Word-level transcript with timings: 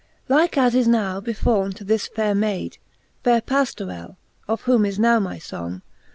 n. 0.27 0.35
Like 0.35 0.57
as 0.57 0.73
is 0.73 0.87
now 0.87 1.19
befalne 1.21 1.73
to 1.75 1.83
this 1.83 2.07
faire 2.07 2.33
Mayd, 2.33 2.79
Faire 3.23 3.39
Pajlorell, 3.39 4.17
of 4.47 4.61
whom 4.61 4.83
is 4.83 4.97
now 4.97 5.19
my 5.19 5.37
fong. 5.37 5.83